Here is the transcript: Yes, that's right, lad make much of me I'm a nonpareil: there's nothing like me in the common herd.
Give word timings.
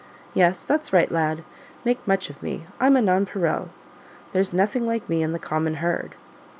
Yes, 0.33 0.63
that's 0.63 0.91
right, 0.91 1.11
lad 1.11 1.43
make 1.85 2.07
much 2.07 2.31
of 2.31 2.41
me 2.41 2.65
I'm 2.79 2.95
a 2.97 3.01
nonpareil: 3.01 3.69
there's 4.31 4.51
nothing 4.51 4.87
like 4.87 5.07
me 5.07 5.21
in 5.21 5.31
the 5.31 5.37
common 5.37 5.75
herd. 5.75 6.15